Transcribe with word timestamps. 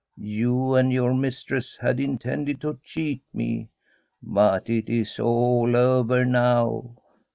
You 0.17 0.73
and 0.73 0.91
your 0.91 1.13
mistress 1.13 1.77
had 1.79 1.99
intended 1.99 2.59
to 2.61 2.79
cheat 2.83 3.21
me. 3.35 3.69
But 4.23 4.67
it 4.67 4.89
is 4.89 5.19
all 5.19 5.75
over 5.75 6.25
now.' 6.25 6.97